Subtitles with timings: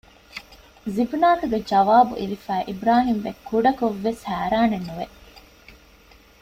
[0.95, 5.05] ޒިބްނާތުގެ ޖަވާބު އިވިފައި އިބްރާހީމްބެ ކުޑަކޮށްވެސް ހައިރާނެއްނުވެ